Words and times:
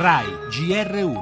RAI 0.00 0.24
GR1 0.48 1.18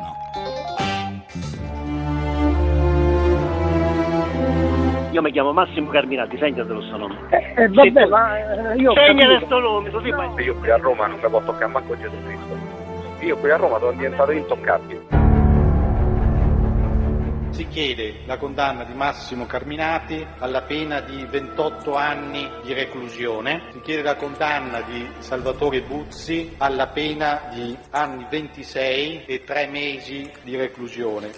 Io 5.10 5.20
mi 5.20 5.32
chiamo 5.32 5.52
Massimo 5.52 5.90
Carminati, 5.90 6.38
segnatelo 6.38 6.80
sto 6.82 6.96
nome. 6.96 7.16
Eh, 7.30 7.54
eh, 7.64 7.68
vabbè, 7.68 8.06
ma 8.06 8.38
eh, 8.38 8.76
io 8.76 8.92
ho 8.92 8.94
Segnate 8.94 9.26
capito. 9.32 9.46
sto 9.46 9.58
nome, 9.58 9.90
così 9.90 10.12
fai. 10.12 10.44
Io 10.44 10.54
qui 10.54 10.70
a 10.70 10.76
Roma 10.76 11.08
non 11.08 11.18
mi 11.20 11.28
può 11.28 11.42
toccare 11.42 11.66
manco 11.66 11.96
Gesù 11.98 12.14
Cristo. 12.24 12.56
Io 13.24 13.36
qui 13.38 13.50
a 13.50 13.56
Roma 13.56 13.78
sono 13.80 13.90
diventato 13.90 14.30
intoccabile. 14.30 15.17
Si 17.58 17.66
chiede 17.66 18.20
la 18.24 18.38
condanna 18.38 18.84
di 18.84 18.94
Massimo 18.94 19.44
Carminati 19.44 20.24
alla 20.38 20.62
pena 20.62 21.00
di 21.00 21.26
28 21.28 21.92
anni 21.96 22.48
di 22.62 22.72
reclusione. 22.72 23.70
Si 23.72 23.80
chiede 23.80 24.02
la 24.02 24.14
condanna 24.14 24.80
di 24.82 25.04
Salvatore 25.18 25.82
Buzzi 25.82 26.54
alla 26.58 26.86
pena 26.86 27.48
di 27.52 27.76
anni 27.90 28.24
26 28.30 29.24
e 29.24 29.42
3 29.42 29.66
mesi 29.66 30.30
di 30.44 30.54
reclusione. 30.54 31.32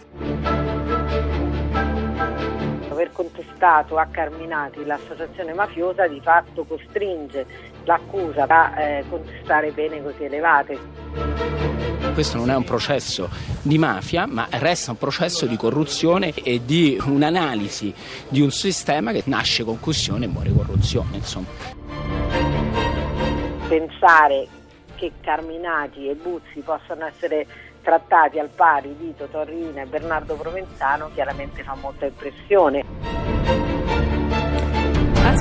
aver 2.91 3.13
contestato 3.13 3.97
a 3.97 4.05
Carminati 4.11 4.85
l'associazione 4.85 5.55
mafiosa 5.55 6.07
di 6.07 6.21
fatto 6.21 6.65
costringe 6.65 7.47
l'accusa 7.85 8.45
a 8.47 8.79
eh, 8.79 9.05
contestare 9.09 9.73
pene 9.73 10.03
così 10.03 10.25
elevate. 10.25 11.80
Questo 12.13 12.37
non 12.37 12.51
è 12.51 12.55
un 12.55 12.65
processo 12.65 13.31
di 13.63 13.79
mafia, 13.79 14.27
ma 14.27 14.47
resta 14.51 14.91
un 14.91 14.99
processo 14.99 15.47
di 15.47 15.57
corruzione 15.57 16.35
e 16.35 16.61
di 16.65 17.01
un'analisi 17.03 17.95
di 18.29 18.41
un 18.41 18.51
sistema 18.51 19.13
che 19.13 19.23
nasce 19.27 19.65
concussione 19.65 20.27
e 20.27 20.29
muore 20.29 20.53
corruzione, 20.53 21.17
insomma. 21.17 21.47
Pensare 23.69 24.49
che 24.97 25.13
Carminati 25.21 26.09
e 26.09 26.15
Buzzi 26.15 26.61
possano 26.61 27.07
essere 27.07 27.47
trattati 27.83 28.39
al 28.39 28.51
pari 28.55 28.95
di 28.99 29.15
Totorrina 29.17 29.83
e 29.83 29.87
Bernardo 29.87 30.35
Provenzano 30.35 31.11
chiaramente 31.15 31.63
fa 31.63 31.75
molta 31.81 32.05
impressione. 32.07 33.80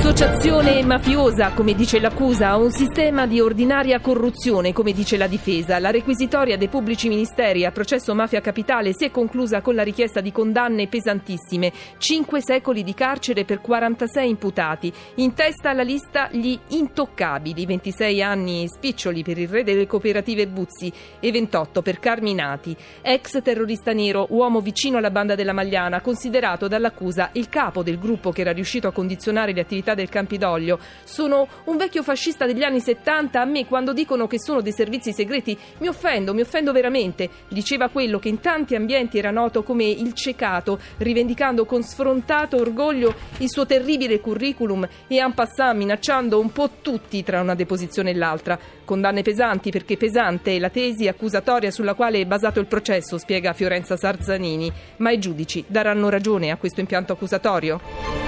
Associazione 0.09 0.83
mafiosa, 0.83 1.51
come 1.51 1.75
dice 1.75 1.99
l'accusa, 1.99 2.55
un 2.55 2.71
sistema 2.71 3.27
di 3.27 3.39
ordinaria 3.39 3.99
corruzione, 3.99 4.73
come 4.73 4.91
dice 4.91 5.17
la 5.17 5.27
difesa. 5.27 5.77
La 5.77 5.91
requisitoria 5.91 6.57
dei 6.57 6.67
pubblici 6.67 7.07
ministeri 7.07 7.63
a 7.63 7.69
processo 7.71 8.15
mafia 8.15 8.41
capitale 8.41 8.91
si 8.95 9.05
è 9.05 9.11
conclusa 9.11 9.61
con 9.61 9.75
la 9.75 9.83
richiesta 9.83 10.19
di 10.19 10.31
condanne 10.31 10.87
pesantissime. 10.87 11.71
Cinque 11.99 12.41
secoli 12.41 12.83
di 12.83 12.95
carcere 12.95 13.45
per 13.45 13.61
46 13.61 14.27
imputati. 14.27 14.91
In 15.15 15.35
testa 15.35 15.69
alla 15.69 15.83
lista 15.83 16.27
gli 16.31 16.57
intoccabili, 16.69 17.67
26 17.67 18.23
anni 18.23 18.67
spiccioli 18.67 19.21
per 19.21 19.37
il 19.37 19.47
re 19.47 19.63
delle 19.63 19.85
cooperative 19.85 20.47
Buzzi 20.47 20.91
e 21.19 21.31
28 21.31 21.83
per 21.83 21.99
Carminati. 21.99 22.75
Ex 23.03 23.43
terrorista 23.43 23.93
nero, 23.93 24.25
uomo 24.31 24.59
vicino 24.59 24.97
alla 24.97 25.11
banda 25.11 25.35
della 25.35 25.53
Magliana, 25.53 26.01
considerato 26.01 26.67
dall'accusa 26.67 27.29
il 27.33 27.47
capo 27.47 27.83
del 27.83 27.99
gruppo 27.99 28.31
che 28.31 28.41
era 28.41 28.51
riuscito 28.51 28.87
a 28.87 28.91
condizionare 28.91 29.53
le 29.53 29.61
attività 29.61 29.97
del 29.99 30.09
Campidoglio. 30.09 30.79
Sono 31.03 31.47
un 31.65 31.77
vecchio 31.77 32.03
fascista 32.03 32.45
degli 32.45 32.63
anni 32.63 32.79
70. 32.79 33.39
A 33.39 33.45
me, 33.45 33.65
quando 33.65 33.93
dicono 33.93 34.27
che 34.27 34.39
sono 34.39 34.61
dei 34.61 34.71
servizi 34.71 35.13
segreti, 35.13 35.57
mi 35.79 35.87
offendo, 35.87 36.33
mi 36.33 36.41
offendo 36.41 36.71
veramente. 36.71 37.29
Diceva 37.49 37.89
quello 37.89 38.19
che 38.19 38.29
in 38.29 38.39
tanti 38.39 38.75
ambienti 38.75 39.17
era 39.17 39.31
noto 39.31 39.63
come 39.63 39.85
il 39.85 40.13
cecato, 40.13 40.79
rivendicando 40.97 41.65
con 41.65 41.83
sfrontato 41.83 42.57
orgoglio 42.57 43.13
il 43.37 43.49
suo 43.49 43.65
terribile 43.65 44.19
curriculum 44.19 44.87
e 45.07 45.17
en 45.17 45.33
passant 45.33 45.77
minacciando 45.77 46.39
un 46.39 46.51
po' 46.51 46.69
tutti 46.81 47.23
tra 47.23 47.41
una 47.41 47.55
deposizione 47.55 48.11
e 48.11 48.15
l'altra. 48.15 48.57
Condanne 48.85 49.21
pesanti 49.21 49.69
perché 49.69 49.97
pesante 49.97 50.55
è 50.55 50.59
la 50.59 50.69
tesi 50.69 51.07
accusatoria 51.07 51.71
sulla 51.71 51.93
quale 51.93 52.19
è 52.19 52.25
basato 52.25 52.59
il 52.59 52.65
processo, 52.65 53.17
spiega 53.17 53.53
Fiorenza 53.53 53.97
Sarzanini. 53.97 54.71
Ma 54.97 55.11
i 55.11 55.19
giudici 55.19 55.63
daranno 55.67 56.09
ragione 56.09 56.51
a 56.51 56.57
questo 56.57 56.79
impianto 56.79 57.13
accusatorio? 57.13 58.18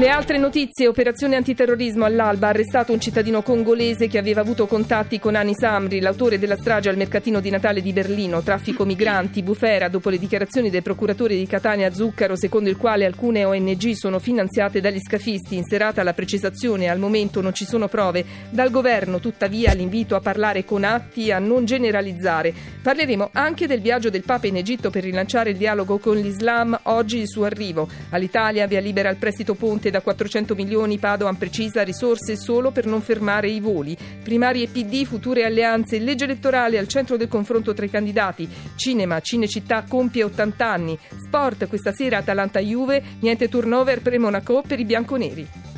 Le 0.00 0.08
altre 0.08 0.38
notizie, 0.38 0.88
operazione 0.88 1.36
antiterrorismo 1.36 2.06
all'alba, 2.06 2.48
arrestato 2.48 2.90
un 2.90 3.00
cittadino 3.00 3.42
congolese 3.42 4.08
che 4.08 4.16
aveva 4.16 4.40
avuto 4.40 4.66
contatti 4.66 5.18
con 5.18 5.34
Anis 5.34 5.62
Amri, 5.62 6.00
l'autore 6.00 6.38
della 6.38 6.56
strage 6.56 6.88
al 6.88 6.96
mercatino 6.96 7.38
di 7.38 7.50
Natale 7.50 7.82
di 7.82 7.92
Berlino, 7.92 8.40
traffico 8.40 8.86
migranti, 8.86 9.42
bufera, 9.42 9.88
dopo 9.88 10.08
le 10.08 10.16
dichiarazioni 10.16 10.70
del 10.70 10.80
procuratore 10.80 11.36
di 11.36 11.46
Catania 11.46 11.92
Zuccaro, 11.92 12.34
secondo 12.34 12.70
il 12.70 12.78
quale 12.78 13.04
alcune 13.04 13.44
ONG 13.44 13.90
sono 13.90 14.18
finanziate 14.18 14.80
dagli 14.80 15.00
scafisti, 15.00 15.56
in 15.56 15.64
serata 15.64 16.02
la 16.02 16.14
precisazione, 16.14 16.88
al 16.88 16.98
momento 16.98 17.42
non 17.42 17.52
ci 17.52 17.66
sono 17.66 17.86
prove, 17.86 18.24
dal 18.48 18.70
governo 18.70 19.20
tuttavia 19.20 19.74
l'invito 19.74 20.16
a 20.16 20.20
parlare 20.20 20.64
con 20.64 20.82
atti 20.82 21.26
e 21.26 21.32
a 21.32 21.38
non 21.38 21.66
generalizzare. 21.66 22.54
Parleremo 22.80 23.28
anche 23.34 23.66
del 23.66 23.82
viaggio 23.82 24.08
del 24.08 24.24
Papa 24.24 24.46
in 24.46 24.56
Egitto 24.56 24.88
per 24.88 25.02
rilanciare 25.02 25.50
il 25.50 25.58
dialogo 25.58 25.98
con 25.98 26.16
l'Islam, 26.16 26.80
oggi 26.84 27.18
il 27.18 27.28
suo 27.28 27.44
arrivo. 27.44 27.86
All'Italia 28.08 28.66
via 28.66 28.80
libera 28.80 29.10
il 29.10 29.18
prestito 29.18 29.52
ponte 29.52 29.88
da 29.90 30.00
400 30.00 30.54
milioni, 30.54 30.98
Padoan 30.98 31.36
precisa 31.36 31.82
risorse 31.82 32.36
solo 32.36 32.70
per 32.70 32.86
non 32.86 33.00
fermare 33.00 33.48
i 33.48 33.60
voli. 33.60 33.96
Primarie 34.22 34.68
PD, 34.68 35.04
future 35.04 35.44
alleanze, 35.44 35.98
legge 35.98 36.24
elettorale 36.24 36.78
al 36.78 36.88
centro 36.88 37.16
del 37.16 37.28
confronto 37.28 37.74
tra 37.74 37.84
i 37.84 37.90
candidati. 37.90 38.48
Cinema, 38.76 39.20
Cinecittà 39.20 39.84
compie 39.88 40.24
80 40.24 40.66
anni. 40.66 40.98
Sport, 41.26 41.68
questa 41.68 41.92
sera 41.92 42.18
Atalanta-Juve, 42.18 43.02
niente 43.20 43.48
turnover 43.48 44.00
per 44.00 44.18
Monaco 44.18 44.62
per 44.66 44.78
i 44.80 44.84
bianconeri. 44.84 45.69